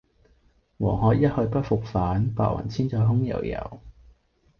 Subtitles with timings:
[0.79, 3.79] 黃鶴一去不復返，白云千載空悠悠。